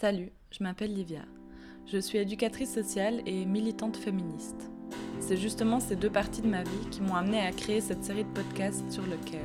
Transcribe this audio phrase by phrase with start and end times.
[0.00, 1.20] Salut, je m'appelle Livia.
[1.86, 4.68] Je suis éducatrice sociale et militante féministe.
[5.20, 8.24] C'est justement ces deux parties de ma vie qui m'ont amenée à créer cette série
[8.24, 9.40] de podcasts sur le care.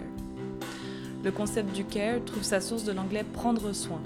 [1.23, 4.01] Le concept du care trouve sa source de l'anglais prendre soin.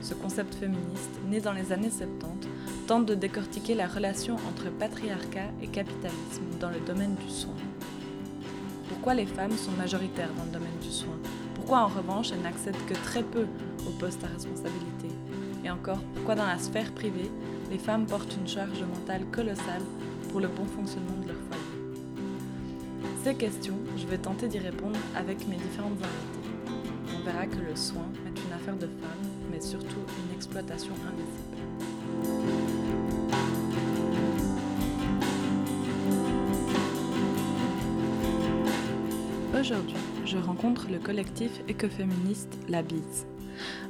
[0.00, 2.48] Ce concept féministe, né dans les années 70,
[2.86, 7.54] tente de décortiquer la relation entre patriarcat et capitalisme dans le domaine du soin.
[8.88, 11.18] Pourquoi les femmes sont majoritaires dans le domaine du soin?
[11.54, 13.46] Pourquoi en revanche elles n'accèdent que très peu
[13.86, 15.08] aux postes à responsabilité?
[15.64, 17.30] Et encore, pourquoi dans la sphère privée,
[17.70, 19.82] les femmes portent une charge mentale colossale
[20.30, 21.62] pour le bon fonctionnement de leur foyer?
[23.24, 26.72] Ces questions, je vais tenter d'y répondre avec mes différentes invités.
[27.14, 31.58] On verra que le soin est une affaire de femmes, mais surtout une exploitation invisible.
[39.60, 43.26] Aujourd'hui, je rencontre le collectif écoféministe La Bise.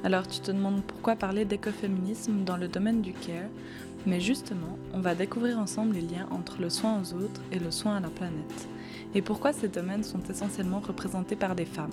[0.05, 3.49] Alors tu te demandes pourquoi parler d'écoféminisme dans le domaine du care,
[4.07, 7.71] mais justement, on va découvrir ensemble les liens entre le soin aux autres et le
[7.71, 8.69] soin à la planète,
[9.15, 11.91] et pourquoi ces domaines sont essentiellement représentés par des femmes.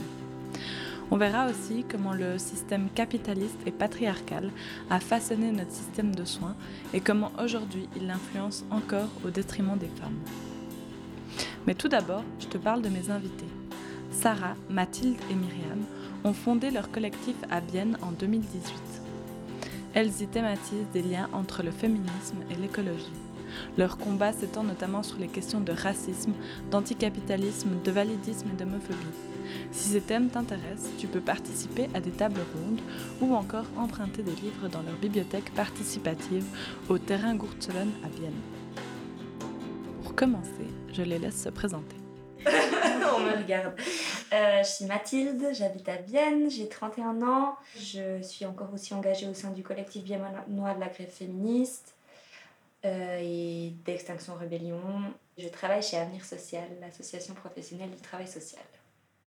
[1.12, 4.50] On verra aussi comment le système capitaliste et patriarcal
[4.90, 6.56] a façonné notre système de soins
[6.94, 10.18] et comment aujourd'hui il l'influence encore au détriment des femmes.
[11.68, 13.46] Mais tout d'abord, je te parle de mes invités.
[14.12, 15.84] Sarah, Mathilde et Myriam
[16.26, 18.74] ont fondé leur collectif à Bienne en 2018.
[19.94, 23.14] Elles y thématisent des liens entre le féminisme et l'écologie.
[23.78, 26.34] Leur combat s'étend notamment sur les questions de racisme,
[26.72, 28.98] d'anticapitalisme, de validisme et d'homophobie.
[29.72, 32.82] Si ces thèmes t'intéressent, tu peux participer à des tables rondes
[33.22, 36.46] ou encore emprunter des livres dans leur bibliothèque participative
[36.90, 38.34] au terrain Gurtelen à Bienne.
[40.04, 41.96] Pour commencer, je les laisse se présenter.
[42.46, 43.76] On me regarde.
[44.34, 47.56] Euh, je suis Mathilde, j'habite à Vienne, j'ai 31 ans.
[47.78, 51.94] Je suis encore aussi engagée au sein du collectif Biennois de la grève féministe
[52.86, 54.82] euh, et d'Extinction Rébellion.
[55.38, 58.64] Je travaille chez Avenir Social, l'association professionnelle du travail social.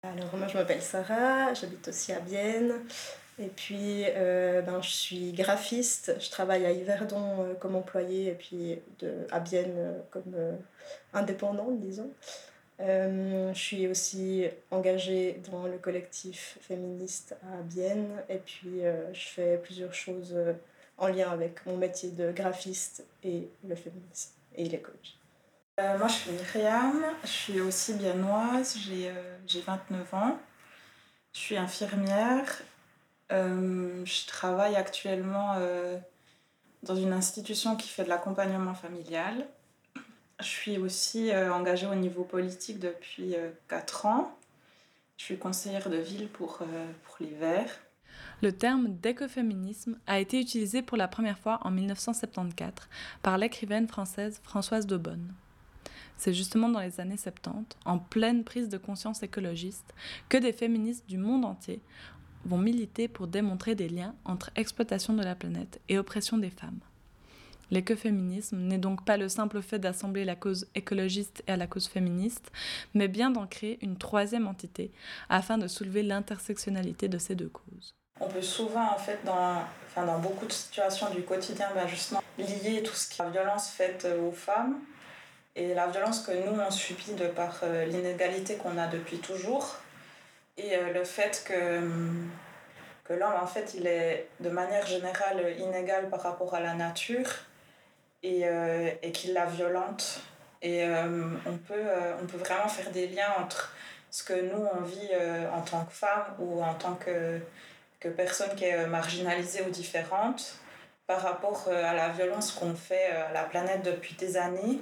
[0.03, 2.75] Alors moi je m'appelle Sarah, j'habite aussi à Vienne.
[3.39, 8.79] Et puis euh, ben, je suis graphiste, je travaille à Yverdon comme employée et puis
[9.33, 10.37] à Vienne comme
[11.13, 12.11] indépendante disons.
[12.85, 18.23] Euh, je suis aussi engagée dans le collectif féministe à Bienne.
[18.29, 20.53] Et puis euh, je fais plusieurs choses euh,
[20.99, 25.19] en lien avec mon métier de graphiste et le féminisme et l'écologie.
[25.79, 30.39] moi je suis Myriam, je suis aussi biennoise, j'ai 29 ans,
[31.33, 32.63] je suis infirmière,
[33.31, 35.57] je travaille actuellement
[36.85, 39.45] dans une institution qui fait de l'accompagnement familial.
[40.41, 43.37] Je suis aussi euh, engagée au niveau politique depuis
[43.69, 44.39] 4 euh, ans.
[45.17, 47.67] Je suis conseillère de ville pour, euh, pour l'hiver.
[48.43, 52.89] Le terme d'écoféminisme a été utilisé pour la première fois en 1974
[53.23, 55.33] par l'écrivaine française Françoise Daubonne.
[56.17, 59.95] C'est justement dans les années 70, en pleine prise de conscience écologiste,
[60.29, 61.81] que des féministes du monde entier
[62.45, 66.81] vont militer pour démontrer des liens entre exploitation de la planète et oppression des femmes.
[67.71, 71.89] L'écoféminisme n'est donc pas le simple fait d'assembler la cause écologiste et à la cause
[71.89, 72.51] féministe,
[72.95, 74.93] mais bien d'en créer une troisième entité
[75.29, 77.95] afin de soulever l'intersectionnalité de ces deux causes.
[78.21, 82.23] On peut souvent, en fait, dans, enfin, dans beaucoup de situations du quotidien, ben justement,
[82.39, 84.79] lier tout ce qui est la violence faite aux femmes
[85.57, 89.77] et la violence que nous, on subit de par euh, l'inégalité qu'on a depuis toujours
[90.57, 91.81] et euh, le fait que,
[93.05, 97.29] que l'homme, en fait, il est de manière générale inégal par rapport à la nature
[98.25, 100.21] et, euh, et qui la violente.
[100.63, 103.73] Et euh, on, peut, euh, on peut vraiment faire des liens entre
[104.11, 105.11] ce que nous, on vit
[105.53, 107.41] en tant que femme ou en tant que,
[107.99, 110.55] que personne qui est marginalisée ou différente
[111.09, 114.79] par rapport à la violence qu'on fait à la planète depuis des années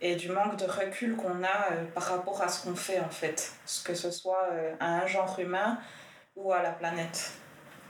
[0.00, 3.52] et du manque de recul qu'on a par rapport à ce qu'on fait en fait,
[3.84, 4.48] que ce soit
[4.80, 5.78] à un genre humain
[6.34, 7.34] ou à la planète.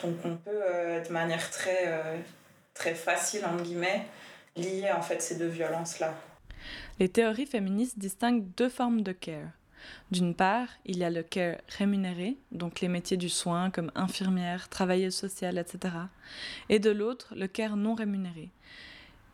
[0.00, 0.60] Donc on peut
[1.08, 1.90] de manière très,
[2.74, 4.04] très facile, en guillemets,
[4.56, 6.14] lier en fait ces deux violences-là.
[6.98, 9.50] Les théories féministes distinguent deux formes de care.
[10.10, 14.68] D'une part, il y a le care rémunéré, donc les métiers du soin comme infirmière,
[14.68, 15.94] travailleuse sociale, etc.
[16.68, 18.50] Et de l'autre, le care non rémunéré,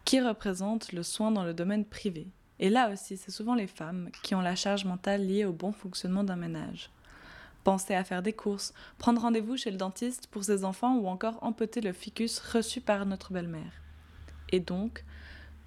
[0.04, 2.26] qui représente le soin dans le domaine privé.
[2.58, 5.72] Et là aussi, c'est souvent les femmes qui ont la charge mentale liée au bon
[5.72, 6.90] fonctionnement d'un ménage.
[7.64, 11.38] Penser à faire des courses, prendre rendez-vous chez le dentiste pour ses enfants ou encore
[11.42, 13.81] empoter le ficus reçu par notre belle-mère.
[14.52, 15.04] Et donc,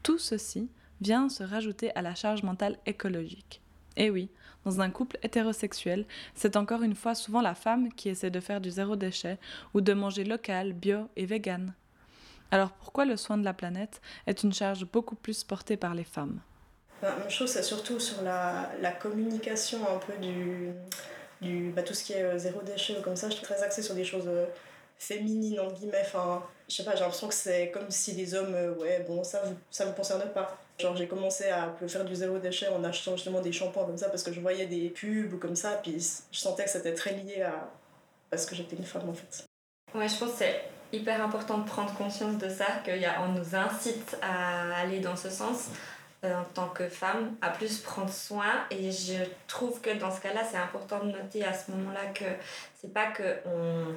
[0.04, 0.70] tout ceci
[1.02, 3.62] vient se rajouter à la charge mentale écologique.
[3.98, 4.30] Et oui,
[4.66, 8.62] dans un couple hétérosexuel, c'est encore une fois souvent la femme qui essaie de faire
[8.62, 9.38] du zéro déchet
[9.74, 11.74] ou de manger local, bio et vegan.
[12.52, 16.04] Alors pourquoi le soin de la planète est une charge beaucoup plus portée par les
[16.04, 16.40] femmes?
[17.02, 22.14] Je trouve que c'est surtout sur la, communication un peu du, bah, tout ce qui
[22.14, 23.30] est euh, zéro déchet ou comme ça.
[23.30, 24.46] Je suis très axée sur des choses euh,
[24.98, 26.04] féminines, en guillemets.
[26.68, 29.42] Je sais pas, j'ai l'impression que c'est comme si les hommes, euh, ouais, bon, ça
[29.44, 30.58] vous, ça vous concerne pas.
[30.80, 34.10] Genre, j'ai commencé à faire du zéro déchet en achetant justement des shampoings comme ça
[34.10, 35.98] parce que je voyais des pubs ou comme ça, puis
[36.32, 37.70] je sentais que c'était très lié à.
[38.30, 39.46] parce que j'étais une femme en fait.
[39.94, 44.18] Ouais, je pense que c'est hyper important de prendre conscience de ça, qu'on nous incite
[44.22, 45.70] à aller dans ce sens
[46.24, 48.66] euh, en tant que femme, à plus prendre soin.
[48.72, 52.26] Et je trouve que dans ce cas-là, c'est important de noter à ce moment-là que
[52.82, 53.94] c'est pas que on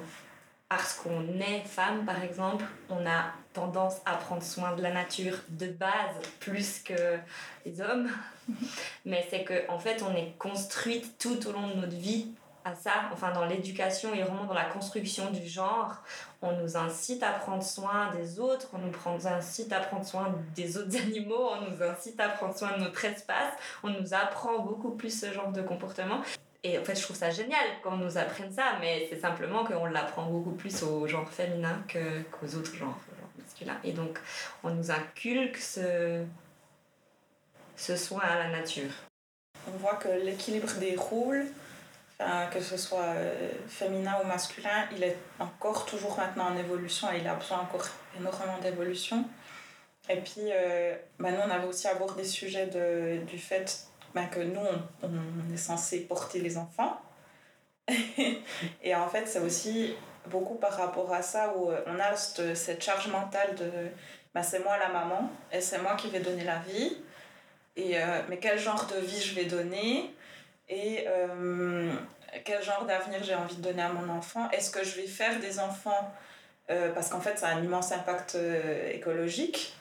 [0.69, 5.35] parce qu'on est femme, par exemple, on a tendance à prendre soin de la nature
[5.49, 7.17] de base plus que
[7.65, 8.07] les hommes.
[9.03, 12.27] Mais c'est qu'en en fait, on est construite tout au long de notre vie
[12.65, 15.95] à ça, enfin dans l'éducation et vraiment dans la construction du genre,
[16.41, 20.77] on nous incite à prendre soin des autres, on nous incite à prendre soin des
[20.77, 24.91] autres animaux, on nous incite à prendre soin de notre espace, on nous apprend beaucoup
[24.91, 26.21] plus ce genre de comportement.
[26.63, 29.85] Et en fait, je trouve ça génial qu'on nous apprenne ça, mais c'est simplement qu'on
[29.85, 32.99] l'apprend beaucoup plus au genre féminin qu'aux autres genres,
[33.37, 33.77] masculins.
[33.83, 34.19] Et donc,
[34.63, 36.25] on nous inculque ce,
[37.77, 38.91] ce soin à la nature.
[39.67, 41.45] On voit que l'équilibre des rôles,
[42.51, 47.19] que ce soit euh, féminin ou masculin, il est encore toujours maintenant en évolution et
[47.19, 49.23] il a besoin encore énormément d'évolution.
[50.09, 54.27] Et puis, euh, bah, nous, on avait aussi abordé le sujet de, du fait ben,
[54.27, 54.61] que nous,
[55.03, 56.99] on, est censé porter les enfants.
[58.83, 59.95] et en fait, c'est aussi
[60.27, 63.71] beaucoup par rapport à ça où euh, on a cette, charge mentale de
[64.33, 66.97] ben, c'est moi la maman et c'est moi qui vais donner la vie.
[67.75, 70.13] Et, euh, mais quel genre de vie je vais donner
[70.67, 71.91] et euh,
[72.45, 74.49] quel genre d'avenir j'ai envie de donner à mon enfant?
[74.51, 76.13] Est-ce que je vais faire des enfants
[76.67, 78.37] Parce qu'en fait, ça a un immense impact
[78.91, 79.78] écologique?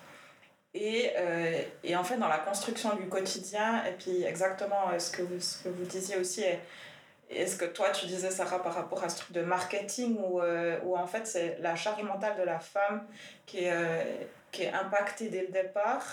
[0.75, 5.11] Et, euh, et, en fait, dans la construction du quotidien, et puis exactement euh, ce
[5.11, 6.45] que vous, ce que vous disiez aussi,
[7.31, 10.79] est-ce que toi tu disais, Sarah, par rapport à ce truc de marketing, où, euh,
[10.95, 13.07] en fait c'est la charge mentale de la femme
[13.47, 16.05] qui est, qui est impactée dès le départ,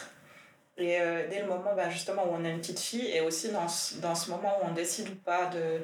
[0.78, 1.00] et
[1.30, 3.96] dès le moment ben, justement où on a une petite fille, et aussi dans ce,
[3.96, 5.82] dans ce moment où on décide ou pas de,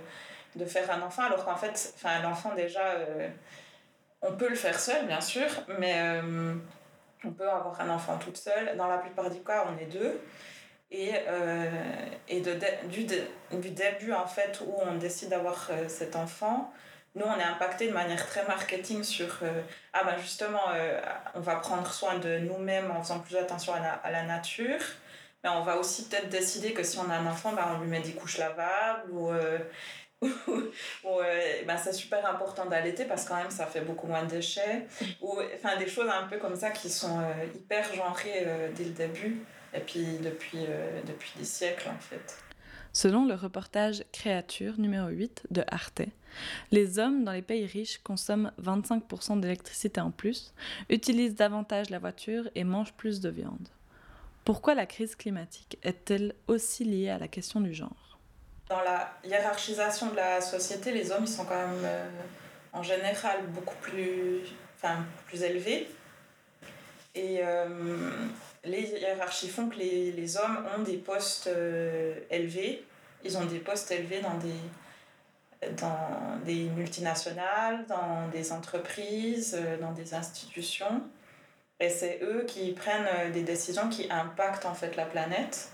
[0.57, 2.95] de faire un enfant, alors qu'en fait, l'enfant déjà,
[4.21, 5.47] on peut le faire seul, bien sûr,
[5.79, 6.19] mais
[7.25, 8.75] on peut avoir un enfant toute seule.
[8.77, 10.19] Dans la plupart des cas, on est deux.
[10.91, 11.69] Et, euh,
[12.89, 16.73] du, du début, en fait, où on décide d'avoir euh, cet enfant,
[17.15, 19.61] nous, on est impacté de manière très marketing sur euh,
[19.93, 20.61] ah ben justement,
[21.35, 24.79] on va prendre soin de nous-mêmes en faisant plus attention à la, nature.
[25.43, 27.89] Mais on va aussi peut-être décider que si on a un enfant, ben, on lui
[27.89, 29.11] met des couches lavables
[31.67, 34.87] ben c'est super important d'allaiter parce que quand même ça fait beaucoup moins de déchets
[35.21, 38.83] ou enfin des choses un peu comme ça qui sont euh, hyper genrées euh, dès
[38.83, 40.65] le début et puis depuis,
[41.07, 42.37] depuis des siècles en fait.
[42.93, 46.01] Selon le reportage Créature numéro 8 de Arte,
[46.71, 50.53] les hommes dans les pays riches consomment 25% d'électricité en plus,
[50.89, 53.69] utilisent davantage la voiture et mangent plus de viande.
[54.43, 58.00] Pourquoi la crise climatique est-elle aussi liée à la question du genre?
[58.71, 62.09] Dans la hiérarchisation de la société, les hommes ils sont quand même euh,
[62.71, 64.43] en général beaucoup plus,
[64.77, 65.89] enfin, plus élevés.
[67.13, 67.67] Et euh,
[68.63, 72.85] les hiérarchies font que les, les, hommes ont des postes euh, élevés.
[73.25, 80.13] Ils ont des postes élevés dans des, dans des multinationales, dans des entreprises, dans des
[80.13, 81.03] institutions.
[81.81, 85.71] Et c'est eux qui prennent des décisions qui impactent en fait la planète.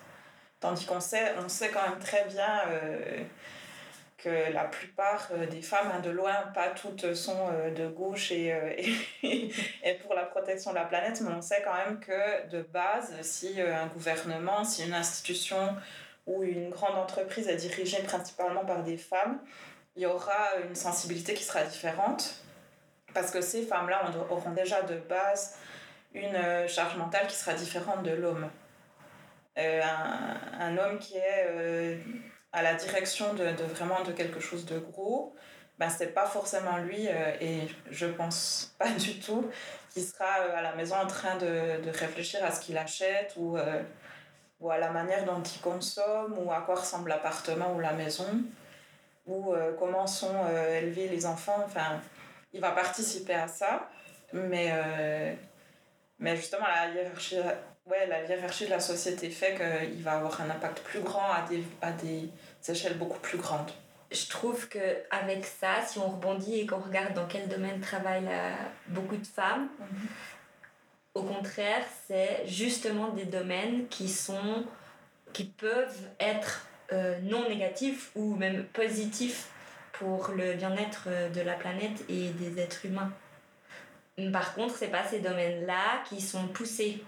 [0.59, 3.23] Tandis qu'on sait, on sait quand même très bien euh,
[4.17, 8.31] que la plupart euh, des femmes, hein, de loin, pas toutes sont euh, de gauche
[8.31, 8.47] et,
[9.23, 9.51] et,
[9.83, 13.13] et, pour la protection de la planète, mais on sait quand même que de base,
[13.21, 15.75] si un gouvernement, si une institution
[16.25, 19.39] ou une grande entreprise est dirigée principalement par des femmes,
[19.95, 22.41] il y aura une sensibilité qui sera différente
[23.13, 25.57] parce que ces femmes-là auront déjà de base
[26.13, 28.49] une charge mentale qui sera différente de l'homme.
[29.57, 29.81] Euh,
[30.59, 31.97] un, homme qui est euh,
[32.51, 35.35] à la direction de, de, vraiment de quelque chose de gros,
[35.79, 39.49] ben, c'est pas forcément lui, euh, et je pense pas du tout
[39.89, 43.57] qu'il sera à la maison en train de, de réfléchir à ce qu'il achète ou,
[44.59, 48.43] ou à la manière dont il consomme ou à quoi ressemble l'appartement ou la maison
[49.25, 51.63] ou comment sont élevés les enfants.
[51.65, 51.99] Enfin,
[52.53, 53.89] il va participer à ça,
[54.33, 54.71] mais,
[56.19, 57.39] mais justement, la hiérarchie
[57.89, 61.45] ouais, la hiérarchie de la société fait qu'il va avoir un impact plus grand à
[61.49, 62.29] des, à des
[62.67, 63.71] échelles beaucoup plus grandes.
[64.11, 68.29] Je trouve qu'avec ça, si on rebondit et qu'on regarde dans quel domaine travaillent
[68.87, 69.67] beaucoup de femmes,
[71.13, 74.65] au contraire, c'est justement des domaines qui sont
[75.33, 79.49] qui peuvent être euh, non négatifs ou même positifs
[79.93, 83.11] pour le bien-être de la planète et des êtres humains.
[84.31, 87.03] Par contre, c'est pas ces domaines-là qui sont poussés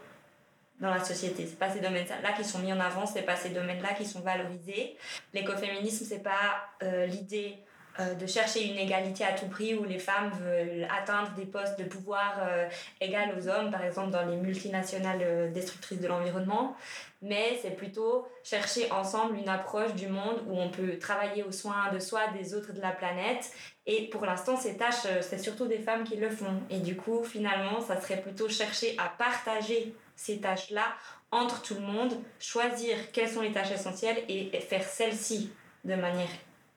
[0.79, 1.45] dans la société.
[1.47, 4.21] C'est pas ces domaines-là qui sont mis en avant, c'est pas ces domaines-là qui sont
[4.21, 4.97] valorisés.
[5.33, 7.57] L'écoféminisme, c'est pas euh, l'idée
[7.99, 11.77] euh, de chercher une égalité à tout prix où les femmes veulent atteindre des postes
[11.77, 12.69] de pouvoir euh,
[13.01, 16.77] égaux aux hommes, par exemple dans les multinationales euh, destructrices de l'environnement,
[17.21, 21.91] mais c'est plutôt chercher ensemble une approche du monde où on peut travailler aux soins
[21.91, 23.51] de soi, des autres, de la planète.
[23.85, 26.61] Et pour l'instant, ces tâches, c'est surtout des femmes qui le font.
[26.69, 30.83] Et du coup, finalement, ça serait plutôt chercher à partager ces tâches-là
[31.31, 35.51] entre tout le monde, choisir quelles sont les tâches essentielles et faire celles-ci
[35.85, 36.29] de manière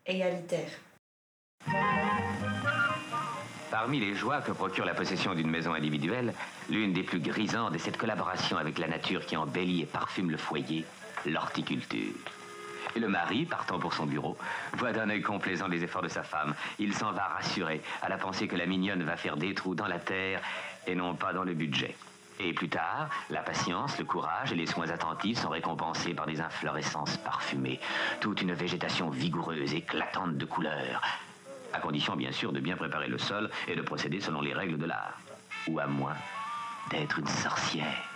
[0.07, 0.71] égalitaire.
[3.71, 6.35] Parmi les joies que procure la possession d'une maison individuelle,
[6.71, 10.37] l'une des plus grisantes est cette collaboration avec la nature qui embellit et parfume le
[10.37, 10.85] foyer,
[11.27, 12.15] l'horticulture.
[12.95, 14.37] Et le mari, partant pour son bureau,
[14.75, 16.55] voit d'un œil complaisant les efforts de sa femme.
[16.79, 19.89] Il s'en va rassuré à la pensée que la mignonne va faire des trous dans
[19.89, 20.43] la terre
[20.87, 21.97] et non pas dans le budget.
[22.45, 26.41] Et plus tard, la patience, le courage et les soins attentifs sont récompensés par des
[26.41, 27.79] inflorescences parfumées,
[28.21, 31.03] toute une végétation vigoureuse, éclatante de couleurs,
[31.73, 34.77] à condition bien sûr de bien préparer le sol et de procéder selon les règles
[34.77, 35.21] de l'art,
[35.69, 36.17] ou à moins
[36.91, 38.09] d'être une sorcière.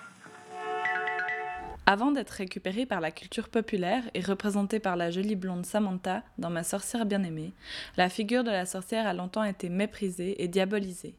[1.89, 6.51] Avant d'être récupérée par la culture populaire et représentée par la jolie blonde Samantha dans
[6.51, 7.53] Ma sorcière bien-aimée,
[7.97, 11.15] la figure de la sorcière a longtemps été méprisée et diabolisée.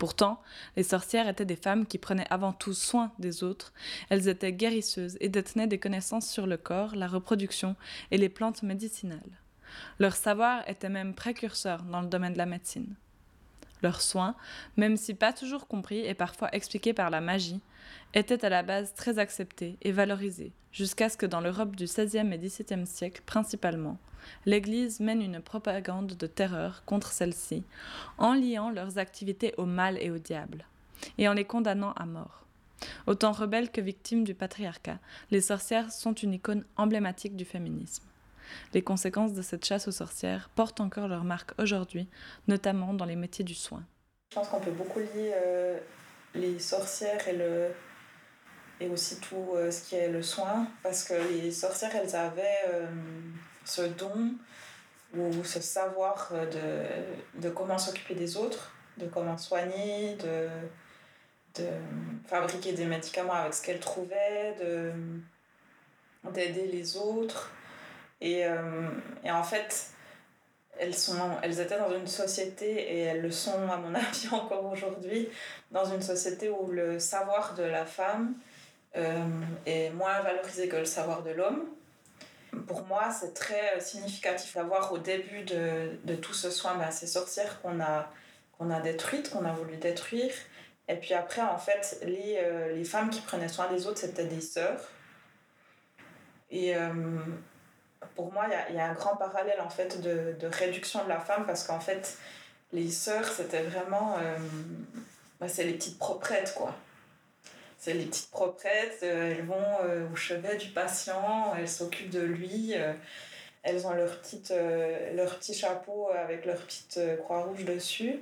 [0.00, 0.40] Pourtant,
[0.76, 3.74] les sorcières étaient des femmes qui prenaient avant tout soin des autres,
[4.08, 7.76] elles étaient guérisseuses et détenaient des connaissances sur le corps, la reproduction
[8.10, 9.20] et les plantes médicinales.
[9.98, 12.96] Leur savoir était même précurseur dans le domaine de la médecine.
[13.82, 14.34] Leurs soins,
[14.76, 17.60] même si pas toujours compris et parfois expliqués par la magie,
[18.14, 22.32] étaient à la base très acceptés et valorisés, jusqu'à ce que dans l'Europe du XVIe
[22.32, 23.98] et XVIIe siècle principalement,
[24.46, 27.64] l'Église mène une propagande de terreur contre celles-ci,
[28.18, 30.66] en liant leurs activités au mal et au diable,
[31.18, 32.44] et en les condamnant à mort.
[33.06, 34.98] Autant rebelles que victimes du patriarcat,
[35.30, 38.09] les sorcières sont une icône emblématique du féminisme.
[38.74, 42.08] Les conséquences de cette chasse aux sorcières portent encore leur marque aujourd'hui,
[42.48, 43.82] notamment dans les métiers du soin.
[44.30, 45.78] Je pense qu'on peut beaucoup lier euh,
[46.34, 47.68] les sorcières et, le,
[48.80, 52.64] et aussi tout euh, ce qui est le soin, parce que les sorcières, elles avaient
[52.68, 52.86] euh,
[53.64, 54.34] ce don
[55.16, 60.48] ou ce savoir de, de comment s'occuper des autres, de comment soigner, de,
[61.60, 61.68] de
[62.28, 64.54] fabriquer des médicaments avec ce qu'elles trouvaient,
[66.32, 67.50] d'aider les autres.
[68.20, 68.88] Et, euh,
[69.24, 69.90] et en fait,
[70.78, 74.64] elles, sont, elles étaient dans une société, et elles le sont à mon avis encore
[74.66, 75.28] aujourd'hui,
[75.70, 78.34] dans une société où le savoir de la femme
[78.96, 79.24] euh,
[79.66, 81.64] est moins valorisé que le savoir de l'homme.
[82.66, 87.06] Pour moi, c'est très significatif d'avoir au début de, de, tout ce soin ben, ces
[87.06, 88.12] sorcières qu'on a,
[88.58, 90.32] qu'on a détruites, qu'on a voulu détruire.
[90.88, 94.24] Et puis après, en fait, les, euh, les femmes qui prenaient soin des autres, c'était
[94.24, 94.80] des sœurs.
[96.50, 96.74] Et,
[98.16, 101.08] pour moi, il y, y a, un grand parallèle en fait de, de réduction de
[101.08, 102.16] la femme parce qu'en fait,
[102.72, 104.16] les sœurs, c'était vraiment.
[104.18, 104.36] Euh,
[105.40, 106.74] bah, c'est les petites proprettes, quoi.
[107.78, 112.20] C'est les petites proprettes, euh, elles vont euh, au chevet du patient, elles s'occupent de
[112.20, 112.74] lui,
[113.62, 114.52] elles ont leur, petite,
[115.14, 118.20] leur petit chapeau avec leur petite croix rouge dessus.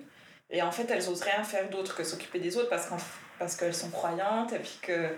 [0.51, 2.89] Et en fait, elles osent rien faire d'autre que s'occuper des autres parce,
[3.39, 5.15] parce qu'elles sont croyantes et puis que,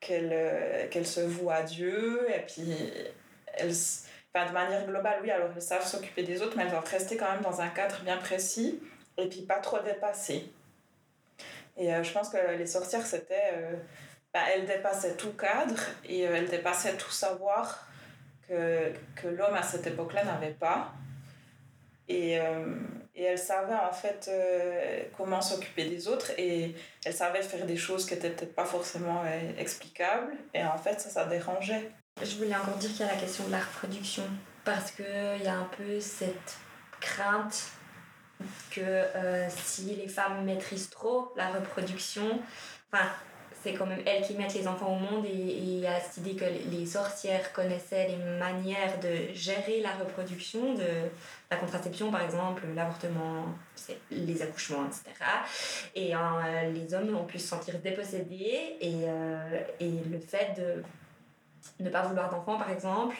[0.00, 2.26] qu'elles, qu'elles se vouent à Dieu.
[2.34, 2.74] Et puis
[3.60, 3.74] elles,
[4.34, 7.16] enfin, de manière globale, oui, alors elles savent s'occuper des autres, mais elles doivent rester
[7.16, 8.80] quand même dans un cadre bien précis
[9.16, 10.50] et puis pas trop dépasser.
[11.76, 13.52] Et euh, je pense que les sorcières, c'était.
[14.32, 17.88] Bah, elles dépassaient tout cadre et euh, elles dépassaient tout savoir
[18.46, 20.92] que, que l'homme à cette époque-là n'avait pas.
[22.08, 22.38] Et,
[23.14, 24.28] et elles savaient en fait
[25.16, 26.74] comment s'occuper des autres et
[27.04, 29.22] elles savaient faire des choses qui n'étaient peut-être pas forcément
[29.56, 30.32] explicables.
[30.52, 31.92] Et en fait, ça, ça dérangeait.
[32.22, 34.24] Je voulais encore dire qu'il y a la question de la reproduction,
[34.64, 36.58] parce qu'il y a un peu cette
[37.00, 37.70] crainte
[38.70, 42.40] que euh, si les femmes maîtrisent trop la reproduction,
[42.92, 43.06] enfin,
[43.62, 46.18] c'est quand même elles qui mettent les enfants au monde et il y a cette
[46.18, 51.08] idée que les sorcières connaissaient les manières de gérer la reproduction, de
[51.50, 53.46] la contraception par exemple, l'avortement,
[54.10, 55.24] les accouchements, etc.
[55.94, 60.82] Et euh, les hommes ont pu se sentir dépossédés et, euh, et le fait de
[61.82, 63.16] ne pas vouloir d'enfant par exemple,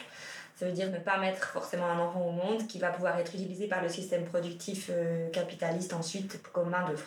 [0.61, 3.33] ça veut dire ne pas mettre forcément un enfant au monde qui va pouvoir être
[3.33, 7.05] utilisé par le système productif euh, capitaliste ensuite comme main d'œuvre.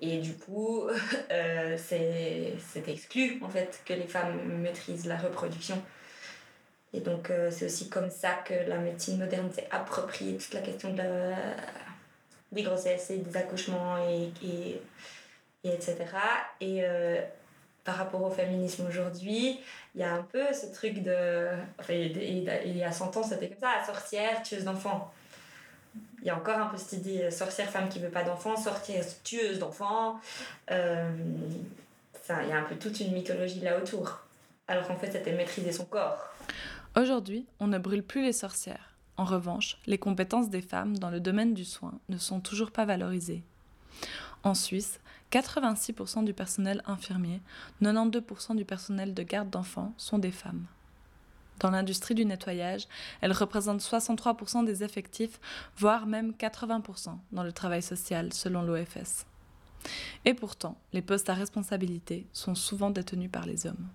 [0.00, 0.88] Et du coup,
[1.30, 5.80] euh, c'est exclu en fait que les femmes maîtrisent la reproduction.
[6.92, 10.60] Et donc euh, c'est aussi comme ça que la médecine moderne s'est appropriée toute la
[10.60, 10.92] question
[12.50, 14.82] des grossesses et des accouchements et, et,
[15.62, 15.96] et etc.
[16.60, 16.82] Et
[17.84, 19.58] par rapport au féminisme aujourd'hui,
[19.94, 21.48] il y a un peu ce truc de...
[21.78, 25.12] Enfin, il y a 100 ans, c'était comme ça, sorcière, tueuse d'enfants.
[26.22, 29.04] Il y a encore un peu cette idée sorcière, femme qui veut pas d'enfants, sorcière,
[29.24, 30.20] tueuse d'enfants.
[30.70, 31.10] Euh,
[32.42, 34.20] il y a un peu toute une mythologie là autour.
[34.68, 36.28] Alors qu'en fait, c'était maîtriser son corps.
[36.96, 38.94] Aujourd'hui, on ne brûle plus les sorcières.
[39.16, 42.84] En revanche, les compétences des femmes dans le domaine du soin ne sont toujours pas
[42.84, 43.42] valorisées.
[44.44, 45.00] En Suisse,
[45.32, 47.40] 86% du personnel infirmier,
[47.82, 50.66] 92% du personnel de garde d'enfants sont des femmes.
[51.60, 52.88] Dans l'industrie du nettoyage,
[53.20, 55.38] elles représentent 63% des effectifs,
[55.76, 59.26] voire même 80% dans le travail social, selon l'OFS.
[60.24, 63.88] Et pourtant, les postes à responsabilité sont souvent détenus par les hommes.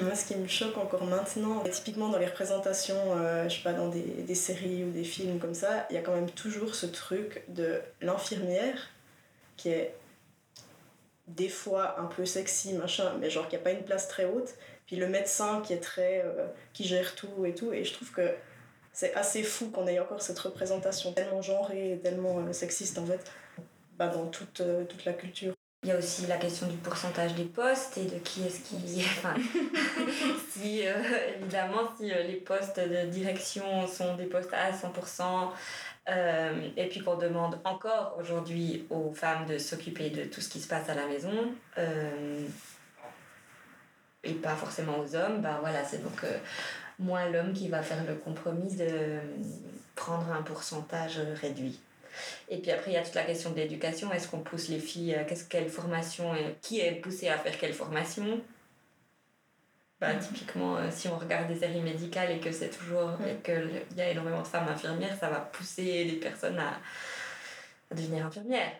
[0.00, 3.72] Moi, ce qui me choque encore maintenant, typiquement dans les représentations, euh, je sais pas,
[3.72, 6.76] dans des, des, séries ou des films comme ça, il y a quand même toujours
[6.76, 8.90] ce truc de l'infirmière
[9.56, 9.94] qui est
[11.36, 14.54] des fois un peu sexy, machin, mais genre qui a pas une place très haute.
[14.86, 16.22] Puis le médecin qui est très.
[16.24, 17.72] Euh, qui gère tout et tout.
[17.72, 18.34] Et je trouve que
[18.92, 23.20] c'est assez fou qu'on ait encore cette représentation tellement genrée, tellement euh, sexiste en fait,
[23.96, 25.54] bah, dans toute, euh, toute la culture.
[25.82, 28.76] Il y a aussi la question du pourcentage des postes et de qui est-ce qui.
[29.00, 29.34] Enfin,
[30.52, 30.82] si,
[31.36, 35.52] évidemment, si les postes de direction sont des postes à 100%,
[36.10, 40.60] euh, et puis qu'on demande encore aujourd'hui aux femmes de s'occuper de tout ce qui
[40.60, 42.46] se passe à la maison, euh,
[44.24, 46.38] et pas forcément aux hommes, bah voilà, c'est donc euh,
[46.98, 49.20] moins l'homme qui va faire le compromis de
[49.94, 51.78] prendre un pourcentage réduit.
[52.48, 54.12] Et puis après, il y a toute la question de l'éducation.
[54.12, 58.40] Est-ce qu'on pousse les filles Qu'est-ce quelle formation Qui est poussé à faire quelle formation?
[60.00, 63.98] Bah, typiquement, euh, si on regarde des séries médicales et que c'est toujours et qu'il
[63.98, 66.78] y a énormément de femmes infirmières, ça va pousser les personnes à,
[67.94, 68.72] devenir infirmières.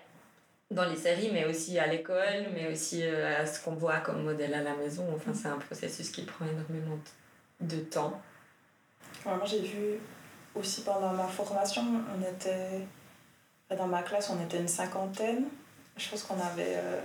[0.70, 4.22] Dans les séries, mais aussi à l'école, mais aussi euh, à ce qu'on voit comme
[4.22, 5.04] modèle à la maison.
[5.14, 6.98] Enfin, c'est un processus qui prend énormément
[7.60, 8.22] de temps.
[9.26, 9.98] moi, j'ai vu
[10.54, 11.82] aussi pendant ma formation,
[12.16, 12.86] on était.
[13.76, 15.44] Dans ma classe, on était une cinquantaine.
[15.96, 17.00] Je pense qu'on avait euh,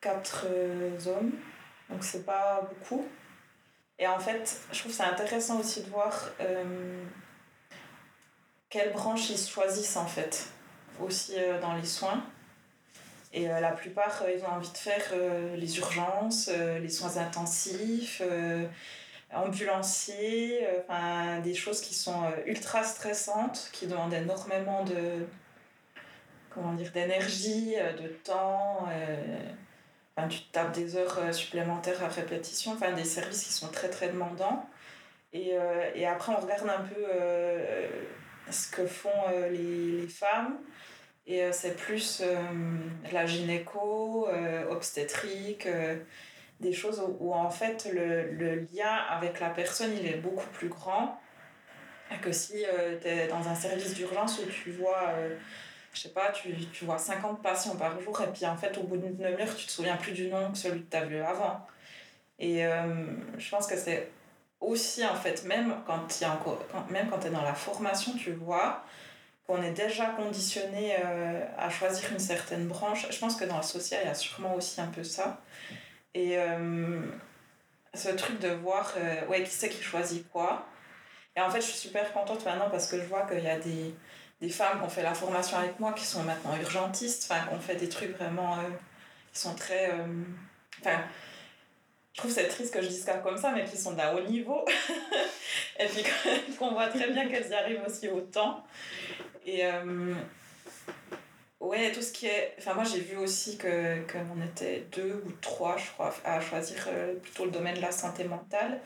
[0.00, 0.46] quatre
[1.06, 1.32] hommes
[1.90, 3.06] donc c'est pas beaucoup.
[3.98, 7.04] Et en fait, je trouve c'est intéressant aussi de voir euh,
[8.70, 10.50] quelles branches ils choisissent en fait,
[11.00, 12.24] aussi euh, dans les soins.
[13.32, 15.12] Et euh, la plupart, ils ont envie de faire
[15.56, 18.22] les urgences, les soins intensifs,
[19.32, 25.26] ambulanciers, enfin des choses qui sont ultra stressantes, qui demandent énormément de
[26.48, 28.88] comment dire d'énergie, de temps
[30.26, 34.08] tu tapes des heures euh, supplémentaires à répétition, enfin des services qui sont très très
[34.08, 34.68] demandants.
[35.32, 37.86] Et, euh, et après, on regarde un peu euh,
[38.50, 39.10] ce que font
[39.50, 40.58] les, les, femmes.
[41.26, 42.22] Et c'est plus
[43.12, 44.26] la gynéco,
[44.70, 45.68] obstétrique,
[46.58, 50.48] des choses où, où, en fait le, le, lien avec la personne il est beaucoup
[50.54, 51.20] plus grand
[52.22, 52.64] que si
[53.02, 55.12] tu es dans un service d'urgence où tu vois
[55.98, 58.84] je sais pas, tu, tu vois 50 patients par jour et puis en fait au
[58.84, 61.20] bout d'une demi-heure tu te souviens plus du nom que celui que tu as vu
[61.20, 61.66] avant.
[62.38, 63.04] Et euh,
[63.36, 64.08] je pense que c'est
[64.60, 68.84] aussi en fait, même quand, tu es dans la formation, tu vois
[69.44, 73.08] qu'on est déjà conditionné euh, à choisir une certaine branche.
[73.10, 75.40] Je pense que dans le social, il y a sûrement aussi un peu ça.
[76.14, 77.00] Et euh,
[77.94, 78.94] ce truc de voir
[79.28, 80.64] ouais, qui c'est qui choisit quoi.
[81.34, 83.58] Et en fait, je suis super contente maintenant parce que je vois qu'il y a
[83.58, 83.94] des
[84.40, 87.54] des femmes qui ont fait la formation avec moi qui sont maintenant urgentistes, enfin, qui
[87.54, 88.62] ont fait des trucs vraiment euh,
[89.32, 89.90] qui sont très.
[89.90, 90.06] Euh,
[90.80, 91.00] enfin,
[92.12, 94.22] je trouve c'est triste que je dise ça comme ça, mais qui sont d'un haut
[94.22, 94.64] niveau.
[95.78, 96.04] et puis
[96.58, 98.64] qu'on voit très bien qu'elles y arrivent aussi autant.
[99.44, 99.66] Et.
[99.66, 100.14] Euh,
[101.60, 102.54] ouais, tout ce qui est.
[102.58, 106.88] Enfin, moi, j'ai vu aussi que qu'on était deux ou trois, je crois, à choisir
[107.22, 108.80] plutôt le domaine de la santé mentale.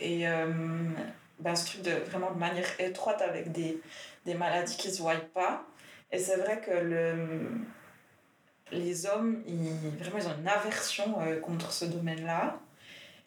[0.00, 0.24] Et
[1.40, 3.80] ben, ce truc de vraiment de manière étroite avec des,
[4.28, 5.64] des maladies qui ne se voient pas.
[6.12, 7.50] Et c'est vrai que le,
[8.70, 12.58] les hommes, ils, vraiment, ils ont une aversion euh, contre ce domaine-là.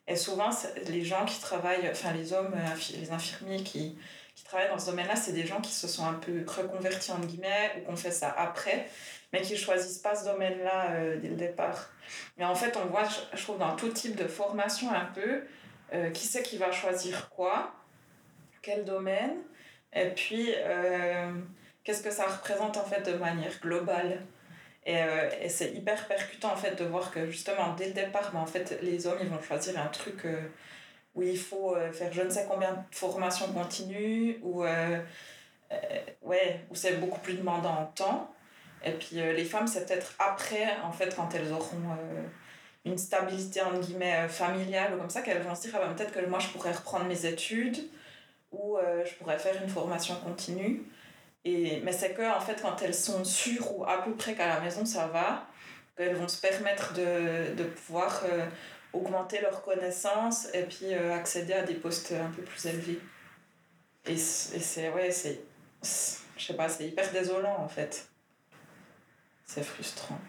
[0.07, 0.49] Et souvent,
[0.87, 3.97] les gens qui travaillent, enfin les hommes, euh, les infirmiers qui,
[4.35, 7.19] qui travaillent dans ce domaine-là, c'est des gens qui se sont un peu reconvertis, en
[7.19, 8.87] guillemets, ou qu'on fait ça après,
[9.33, 11.89] mais qui choisissent pas ce domaine-là euh, dès le départ.
[12.37, 15.43] Mais en fait, on voit, je trouve, dans tout type de formation un peu,
[16.13, 17.73] qui c'est qui va choisir quoi,
[18.61, 19.35] quel domaine,
[19.93, 21.31] et puis, euh,
[21.83, 24.21] qu'est-ce que ça représente en fait de manière globale?
[24.85, 28.31] Et, euh, et c'est hyper percutant en fait de voir que justement dès le départ,
[28.33, 30.41] ben, en fait, les hommes ils vont choisir un truc euh,
[31.15, 34.63] où il faut faire je ne sais combien de formations continues, ou
[36.21, 38.33] ouais, où c'est beaucoup plus demandant en temps.
[38.83, 41.97] Et puis les femmes, c'est peut-être après, en fait, quand elles auront
[42.85, 46.13] une stabilité entre guillemets familiale ou comme ça, qu'elles vont se dire ah ben, peut-être
[46.13, 47.89] que moi je pourrais reprendre mes études
[48.51, 50.83] ou je pourrais faire une formation continue.
[51.43, 54.47] Et, mais c'est que, en fait, quand elles sont sûres ou à peu près qu'à
[54.47, 55.47] la maison ça va,
[55.97, 58.45] qu'elles vont se permettre de, de pouvoir euh,
[58.93, 62.99] augmenter leurs connaissances et puis euh, accéder à des postes un peu plus élevés.
[64.05, 65.41] Et c'est, ouais, c'est
[66.81, 68.07] hyper désolant en fait.
[69.45, 70.19] C'est frustrant.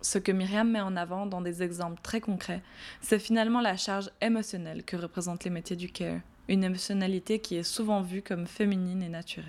[0.00, 2.62] Ce que Myriam met en avant dans des exemples très concrets,
[3.00, 7.62] c'est finalement la charge émotionnelle que représentent les métiers du care, une émotionnalité qui est
[7.62, 9.46] souvent vue comme féminine et naturelle.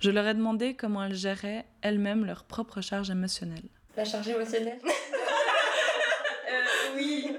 [0.00, 3.64] Je leur ai demandé comment elles géraient elles-mêmes leur propre charge émotionnelle.
[3.96, 6.64] La charge émotionnelle euh,
[6.96, 7.32] Oui.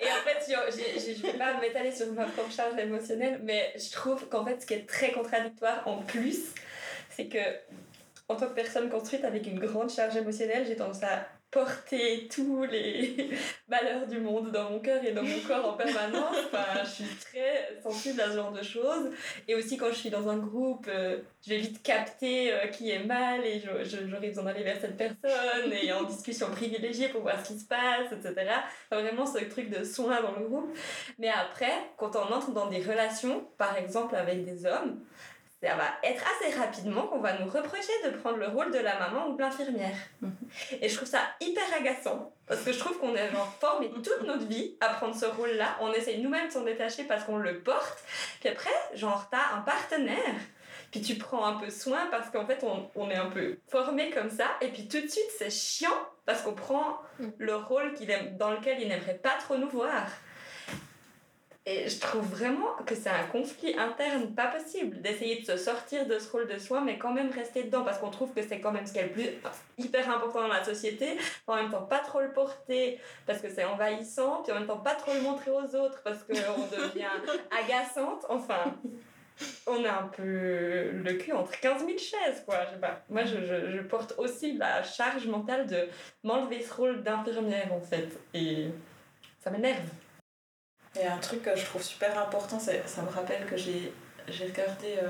[0.00, 3.90] Et en fait, je ne vais pas m'étaler sur ma propre charge émotionnelle, mais je
[3.90, 6.54] trouve qu'en fait, ce qui est très contradictoire en plus,
[7.10, 7.38] c'est que
[8.28, 12.64] en tant que personne construite avec une grande charge émotionnelle, j'ai tendance à porter tous
[12.64, 13.30] les
[13.68, 16.36] malheurs du monde dans mon cœur et dans mon corps en permanence.
[16.46, 19.10] Enfin, je suis très sensible à ce genre de choses.
[19.46, 22.90] Et aussi quand je suis dans un groupe, euh, je vais vite capter euh, qui
[22.90, 27.44] est mal et j'aurais besoin d'aller vers cette personne et en discussion privilégiée pour voir
[27.44, 28.50] ce qui se passe, etc.
[28.90, 30.76] vraiment ce truc de soin dans le groupe.
[31.18, 35.00] Mais après, quand on entre dans des relations, par exemple avec des hommes,
[35.62, 38.98] ça va être assez rapidement qu'on va nous reprocher de prendre le rôle de la
[38.98, 39.96] maman ou de l'infirmière.
[40.20, 40.32] Mhm.
[40.80, 44.22] Et je trouve ça hyper agaçant parce que je trouve qu'on est genre formé toute
[44.24, 45.76] notre vie à prendre ce rôle-là.
[45.80, 48.04] On essaye nous-mêmes de s'en détacher parce qu'on le porte.
[48.40, 50.36] Puis après, genre, t'as un partenaire.
[50.92, 54.10] Puis tu prends un peu soin parce qu'en fait, on, on, est un peu formé
[54.10, 54.46] comme ça.
[54.60, 55.90] Et puis tout de suite, c'est chiant
[56.24, 57.28] parce qu'on prend mm.
[57.38, 60.06] le rôle qu'il aime, dans lequel il n'aimerait pas trop nous voir.
[61.70, 66.06] Et je trouve vraiment que c'est un conflit interne pas possible d'essayer de se sortir
[66.06, 68.58] de ce rôle de soi, mais quand même rester dedans parce qu'on trouve que c'est
[68.58, 69.28] quand même ce qui est le plus
[69.76, 71.18] hyper important dans la société.
[71.46, 74.78] En même temps, pas trop le porter parce que c'est envahissant, puis en même temps,
[74.78, 77.04] pas trop le montrer aux autres parce qu'on devient
[77.62, 78.24] agaçante.
[78.30, 78.74] Enfin,
[79.66, 82.64] on a un peu le cul entre 15 000 chaises, quoi.
[82.64, 83.02] Je sais pas.
[83.10, 85.86] Moi, je, je, je porte aussi la charge mentale de
[86.24, 88.08] m'enlever ce rôle d'infirmière, en fait.
[88.32, 88.68] Et
[89.38, 89.84] ça m'énerve.
[90.96, 93.92] Et un truc que je trouve super important, ça me rappelle que j'ai
[94.28, 95.08] regardé euh,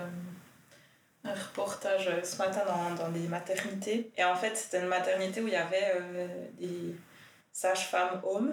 [1.24, 4.10] un reportage ce matin dans, dans des maternités.
[4.16, 6.26] Et en fait, c'était une maternité où il y avait euh,
[6.58, 6.94] des
[7.52, 8.52] sages-femmes hommes.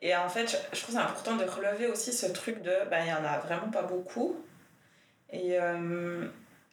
[0.00, 3.08] Et en fait, je, trouve c'est important de relever aussi ce truc de, ben, il
[3.08, 4.36] y en a vraiment pas beaucoup.
[5.30, 6.28] Et, euh,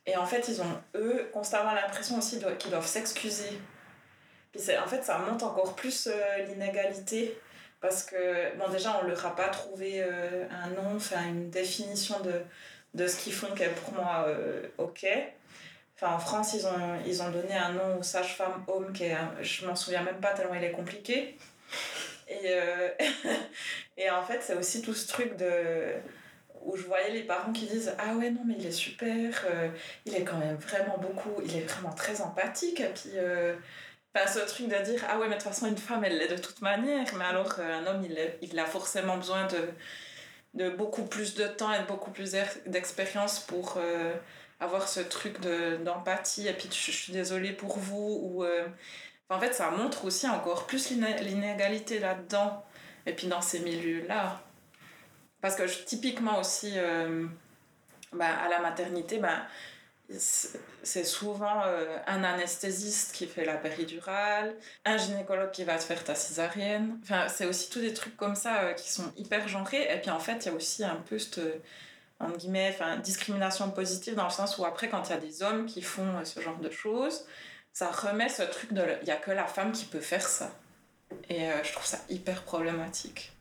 [0.06, 3.60] et en fait, ils ont, eux, constamment l'impression aussi qu'ils doivent s'excuser.
[4.52, 6.10] Puis en fait, ça monte encore plus
[6.46, 7.40] l'inégalité
[7.82, 12.20] parce que, bon, déjà, on leur a pas trouvé euh, un nom, enfin, une définition
[12.22, 12.34] de,
[12.94, 15.06] de ce qu'ils font qui est pour moi euh, OK.
[15.96, 19.18] Enfin, en France, ils ont, ils ont donné un nom aux sages-femmes hommes qui est,
[19.42, 21.38] je m'en souviens même pas tellement il est compliqué.
[22.30, 22.90] Et, euh,
[23.98, 25.96] et en fait, c'est aussi tout ce truc de
[26.64, 29.44] où je voyais les parents qui disent ah ouais non mais il est super
[30.06, 33.14] il est quand même vraiment beaucoup il est vraiment très empathique puis
[34.14, 36.28] Enfin, ce truc de dire, ah ouais, mais de toute façon, une femme, elle l'est
[36.28, 39.70] de toute manière, mais alors qu'un homme, il, il a forcément besoin de,
[40.54, 44.14] de beaucoup plus de temps et de beaucoup plus d'expérience pour euh,
[44.60, 48.44] avoir ce truc d'empathie, et puis je, suis désolée pour vous, ou...
[48.44, 48.68] Euh,
[49.30, 52.66] en fait, ça montre aussi encore plus l'inégalité là-dedans,
[53.06, 54.42] et puis dans ces milieux-là.
[55.40, 57.26] Parce que typiquement aussi, euh,
[58.12, 59.44] bah, à la maternité, bah,
[60.18, 66.04] c'est souvent euh, un anesthésiste qui fait la péridurale, un gynécologue qui va te faire
[66.04, 67.00] ta césarienne.
[67.04, 69.88] Enfin, c'est aussi tous des trucs comme ça euh, qui sont hyper genrés.
[69.94, 71.42] Et puis en fait, il y a aussi un peu cette
[72.20, 75.66] entre guillemets, discrimination positive dans le sens où après, quand il y a des hommes
[75.66, 77.26] qui font euh, ce genre de choses,
[77.74, 80.52] ça remet ce truc de il n'y a que la femme qui peut faire ça.
[81.30, 83.34] Et je trouve ça hyper problématique.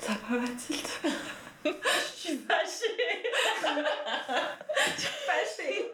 [0.00, 0.88] Ça va, Mathilde?
[1.64, 1.70] Je
[2.14, 2.96] suis fâchée
[4.96, 5.92] Je suis fâchée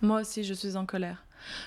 [0.00, 1.24] Moi aussi, je suis en colère.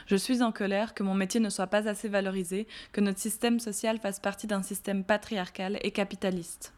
[0.07, 3.59] Je suis en colère que mon métier ne soit pas assez valorisé, que notre système
[3.59, 6.73] social fasse partie d'un système patriarcal et capitaliste.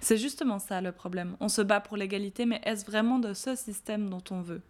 [0.00, 1.36] C'est justement ça le problème.
[1.40, 4.62] On se bat pour l'égalité, mais est-ce vraiment de ce système dont on veut?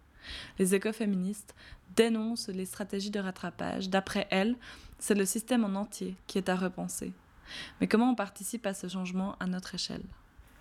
[0.59, 1.55] Les écoféministes
[1.95, 3.89] dénoncent les stratégies de rattrapage.
[3.89, 4.55] D'après elles,
[4.99, 7.13] c'est le système en entier qui est à repenser.
[7.79, 10.03] Mais comment on participe à ce changement à notre échelle?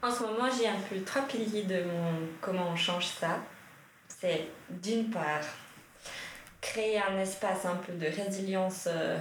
[0.03, 3.41] En ce moment, j'ai un peu trois piliers de mon comment on change ça.
[4.09, 5.43] C'est d'une part
[6.61, 9.19] créer un espace un peu de résilience euh,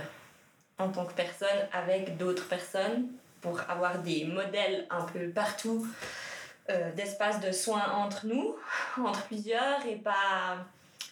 [0.78, 3.08] en tant que personne avec d'autres personnes
[3.41, 5.88] pour avoir des modèles un peu partout
[6.69, 8.56] euh, d'espace de soins entre nous,
[9.04, 10.58] entre plusieurs et pas,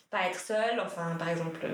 [0.10, 0.80] pas être seul.
[0.80, 1.66] Enfin, par exemple,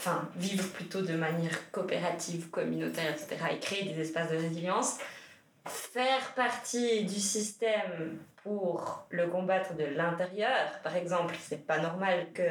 [0.00, 3.36] enfin, vivre plutôt de manière coopérative, communautaire, etc.
[3.52, 4.98] et créer des espaces de résilience.
[5.66, 12.42] Faire partie du système pour le combattre de l'intérieur, par exemple, c'est pas normal que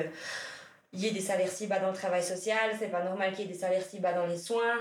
[0.94, 3.46] il y ait des salaires si bas dans le travail social, c'est pas normal qu'il
[3.46, 4.78] y ait des salaires si bas dans les soins.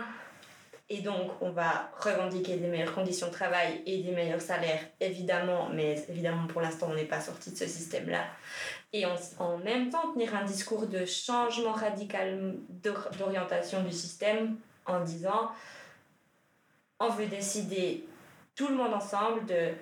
[0.90, 5.68] Et donc, on va revendiquer des meilleures conditions de travail et des meilleurs salaires, évidemment,
[5.68, 8.24] mais évidemment, pour l'instant, on n'est pas sorti de ce système-là.
[8.94, 15.00] Et en, même temps, tenir un discours de changement radical d'or- d'orientation du système en
[15.00, 15.50] disant
[17.00, 18.04] on veut décider
[18.56, 19.72] tout le monde ensemble de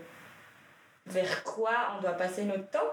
[1.06, 2.92] vers quoi on doit passer notre temps.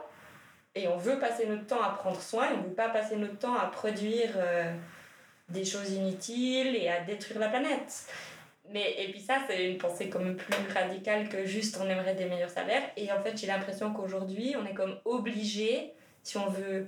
[0.76, 3.38] Et on veut passer notre temps à prendre soin, on ne veut pas passer notre
[3.38, 4.74] temps à produire euh,
[5.54, 8.08] des choses inutiles et à détruire la planète.
[8.70, 12.26] Mais, et puis ça, c'est une pensée comme plus radicale que juste on aimerait des
[12.26, 12.90] meilleurs salaires.
[12.98, 16.88] Et en fait, j'ai l'impression qu'aujourd'hui, on est comme obligé, si on veut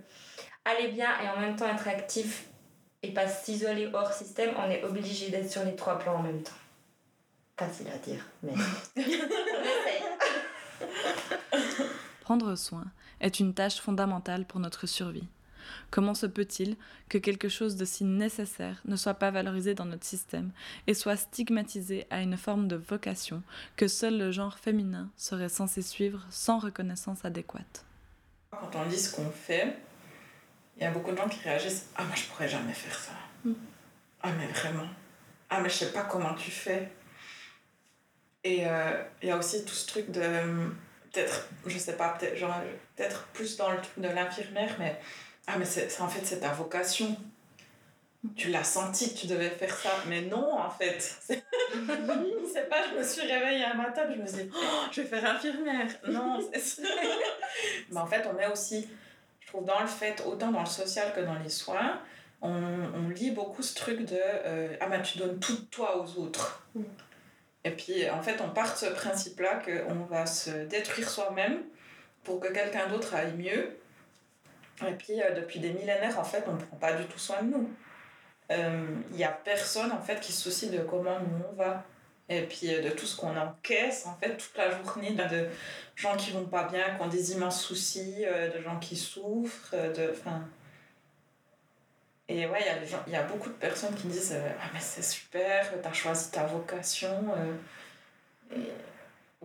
[0.63, 2.45] aller bien et en même temps être actif
[3.04, 6.41] et pas s'isoler hors système, on est obligé d'être sur les trois plans en même
[6.41, 6.51] temps.
[7.58, 8.54] Facile à dire, mais.
[12.21, 12.86] Prendre soin
[13.21, 15.28] est une tâche fondamentale pour notre survie.
[15.91, 16.75] Comment se peut-il
[17.10, 20.51] que quelque chose de si nécessaire ne soit pas valorisé dans notre système
[20.88, 23.43] et soit stigmatisé à une forme de vocation
[23.75, 27.86] que seul le genre féminin serait censé suivre sans reconnaissance adéquate?
[28.51, 29.78] Quand on dit ce qu'on fait,
[30.78, 33.12] il y a beaucoup de gens qui réagissent Ah, moi je pourrais jamais faire ça.
[33.43, 33.54] Mm.
[34.21, 34.88] Ah, mais vraiment.
[35.49, 36.91] Ah, mais je sais pas comment tu fais.
[38.43, 40.21] Et euh, il y a aussi tout ce truc de.
[40.21, 40.67] euh,
[41.12, 42.54] Peut-être, je sais pas, peut-être genre,
[42.95, 44.99] peut-être plus dans le truc de l'infirmière, mais.
[45.47, 47.15] Ah, mais c'est en fait, c'est ta vocation.
[48.36, 51.19] Tu l'as senti que tu devais faire ça, mais non, en fait.
[51.27, 55.08] C'est pas, je me suis réveillée un matin, je me suis dit, Oh, je vais
[55.08, 55.88] faire infirmière.
[56.08, 56.81] Non, c'est
[57.91, 58.88] Mais en fait, on est aussi,
[59.41, 61.99] je trouve, dans le fait, autant dans le social que dans les soins,
[62.41, 62.51] on,
[62.95, 66.19] on lit beaucoup ce truc de euh, Ah, ben tu donnes tout de toi aux
[66.19, 66.63] autres.
[66.75, 66.84] Mm.
[67.65, 71.63] Et puis, en fait, on part de ce principe-là qu'on va se détruire soi-même
[72.23, 73.75] pour que quelqu'un d'autre aille mieux.
[74.88, 77.41] Et puis, euh, depuis des millénaires, en fait, on ne prend pas du tout soin
[77.43, 77.69] de nous.
[78.49, 81.83] Il n'y a personne, en fait, qui se soucie de comment nous on va.
[82.27, 85.47] Et puis, euh, de tout ce qu'on encaisse, en fait, toute la journée, de, de
[85.95, 89.73] gens qui vont pas bien, qui ont des immenses soucis, euh, de gens qui souffrent,
[89.73, 90.11] euh, de...
[90.11, 90.41] Enfin...
[92.27, 92.59] Et ouais,
[93.05, 96.31] il y, a beaucoup de personnes qui disent euh, Ah, mais c'est super, t'as choisi
[96.31, 97.23] ta vocation.
[97.38, 98.55] euh.
[98.55, 98.71] Et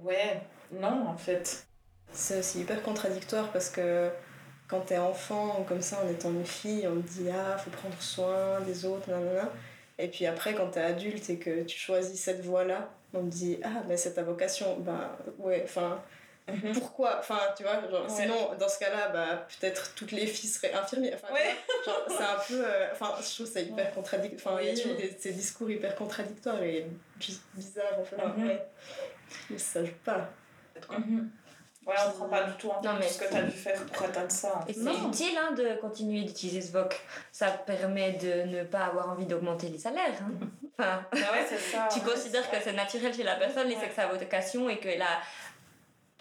[0.00, 0.40] ouais,
[0.72, 1.66] non, en fait.
[2.12, 4.10] C'est hyper contradictoire parce que
[4.70, 8.00] quand t'es enfant comme ça, en étant une fille, on te dit ah, faut prendre
[8.00, 9.50] soin des autres, nanana.
[9.98, 13.58] Et puis après, quand t'es adulte et que tu choisis cette voie-là, on te dit
[13.64, 14.76] ah, mais c'est ta vocation.
[14.78, 16.00] Bah ouais, enfin,
[16.72, 17.18] pourquoi?
[17.18, 18.08] Enfin, tu vois, genre, Ouais.
[18.22, 21.18] sinon, dans ce cas-là, bah peut-être toutes les filles seraient infirmières.
[21.22, 21.54] Enfin, Ouais.
[22.08, 22.64] c'est un peu.
[22.64, 24.54] euh, Enfin, je trouve ça hyper contradictoire.
[24.54, 28.16] Enfin, il y a ces discours hyper contradictoires et bi- bizarres, en fait.
[28.16, 28.46] Mhm.
[28.48, 28.66] Ouais.
[29.58, 30.28] Ça joue pas.
[30.90, 31.28] Mhm.
[31.86, 33.82] Ouais, on prend pas du tout en Non, compte mais- ce que t'as dû faire
[33.86, 34.60] pour atteindre ça.
[34.68, 35.08] Et c'est Non.
[35.08, 36.94] utile hein, de continuer d'utiliser ce VOC.
[37.32, 40.18] Ça permet de ne pas avoir envie d'augmenter les salaires.
[40.22, 40.46] hein.
[40.78, 41.88] Enfin, Ah ouais, c'est ça.
[41.92, 42.70] tu ouais, considères c'est que ça.
[42.70, 43.78] c'est naturel chez la personne et Ouais.
[43.82, 45.20] c'est que sa vocation et qu'elle a.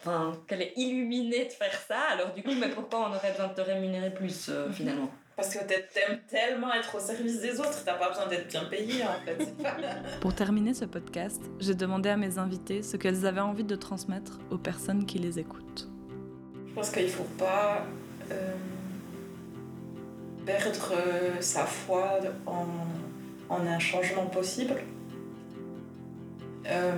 [0.02, 3.48] Enfin, qu'elle est illuminée de faire ça, alors du coup, mais pourquoi on aurait besoin
[3.48, 5.10] de te rémunérer plus euh, finalement?
[5.39, 8.65] Parce que t'a- t'aimes tellement être au service des autres, t'as pas besoin d'être bien
[8.65, 9.38] payé en fait.
[10.19, 14.39] Pour terminer ce podcast, j'ai demandé à mes invités ce qu'elles avaient envie de transmettre
[14.52, 15.88] aux personnes qui les écoutent.
[16.67, 17.86] Je pense qu'il faut pas
[18.32, 18.54] euh,
[20.45, 22.65] perdre euh, sa foi en,
[23.47, 24.75] en un changement possible.
[26.65, 26.91] Euh,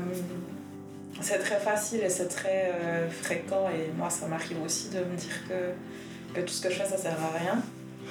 [1.22, 5.16] c'est très facile et c'est très euh, fréquent et moi ça m'arrive aussi de me
[5.16, 7.62] dire que, que tout ce que je fais ça sert à rien.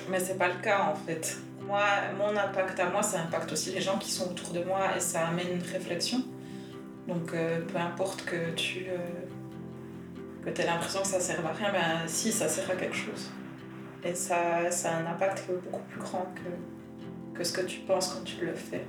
[0.09, 1.37] Mais c'est pas le cas en fait.
[1.61, 1.85] Moi,
[2.19, 5.01] mon impact à moi, ça impacte aussi les gens qui sont autour de moi et
[5.01, 6.23] ça amène une réflexion.
[7.07, 12.09] Donc euh, peu importe que tu euh, aies l'impression que ça sert à rien, ben
[12.09, 13.31] si, ça sert à quelque chose.
[14.05, 17.63] Et ça, ça a un impact qui est beaucoup plus grand que, que ce que
[17.63, 18.85] tu penses quand tu le fais.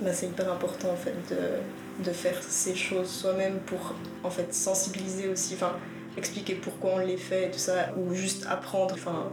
[0.00, 4.54] Bah, c'est hyper important en fait de, de faire ces choses soi-même pour en fait
[4.54, 5.76] sensibiliser aussi, enfin
[6.16, 8.94] expliquer pourquoi on les fait et tout ça, ou juste apprendre.
[8.94, 9.32] Enfin,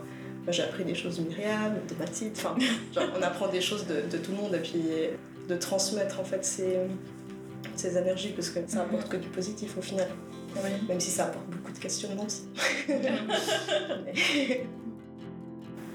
[0.51, 2.55] j'ai appris des choses de Myriam, de Mathilde, enfin
[3.17, 4.81] on apprend des choses de, de tout le monde et puis
[5.49, 6.77] de transmettre en fait ces,
[7.75, 10.08] ces énergies parce que ça apporte que du positif au final,
[10.88, 12.43] même si ça apporte beaucoup de questionnements aussi.
[12.88, 14.65] Mais-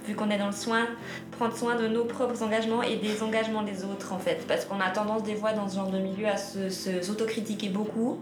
[0.06, 0.86] vu qu'on est dans le soin,
[1.32, 4.44] prendre soin de nos propres engagements et des engagements des autres en fait.
[4.48, 8.18] Parce qu'on a tendance des fois dans ce genre de milieu à s'autocritiquer se, beaucoup,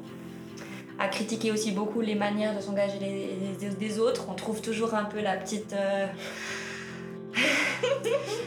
[0.99, 4.27] à critiquer aussi beaucoup les manières de s'engager des autres.
[4.29, 5.73] On trouve toujours un peu la petite...
[5.73, 6.07] Euh,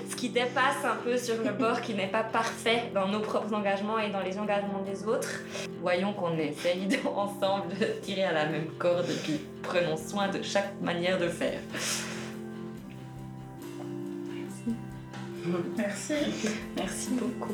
[0.10, 3.54] ce qui dépasse un peu sur le bord, qui n'est pas parfait dans nos propres
[3.54, 5.42] engagements et dans les engagements des autres.
[5.82, 10.42] Voyons qu'on essaye ensemble de tirer à la même corde et puis prenons soin de
[10.42, 11.60] chaque manière de faire.
[15.78, 16.14] Merci.
[16.76, 17.54] Merci beaucoup.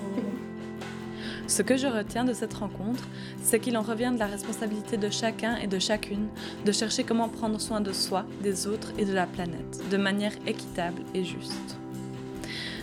[1.48, 3.08] Ce que je retiens de cette rencontre,
[3.42, 6.28] c'est qu'il en revient de la responsabilité de chacun et de chacune
[6.66, 10.34] de chercher comment prendre soin de soi, des autres et de la planète, de manière
[10.46, 11.78] équitable et juste.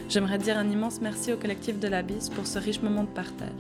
[0.08, 3.50] J'aimerais dire un immense merci au collectif de l'Abysse pour ce riche moment de partage.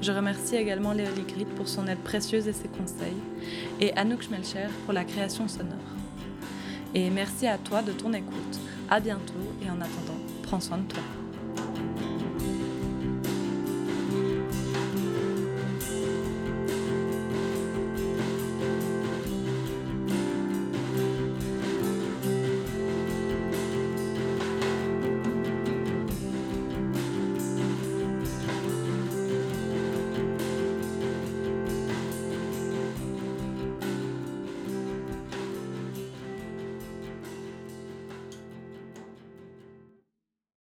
[0.00, 3.16] Je remercie également Léolie Grit pour son aide précieuse et ses conseils,
[3.80, 5.74] et Anouk Schmelcher pour la création sonore.
[6.94, 8.58] Et merci à toi de ton écoute.
[8.88, 11.02] À bientôt et en attendant, prends soin de toi.